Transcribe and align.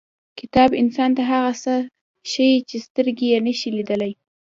•کتاب 0.39 0.69
انسان 0.81 1.09
ته 1.17 1.23
هغه 1.31 1.51
څه 1.63 1.73
ښیي 2.29 2.57
چې 2.69 2.77
سترګې 2.85 3.25
یې 3.33 3.39
نشي 3.47 3.69
لیدلی. 3.77 4.11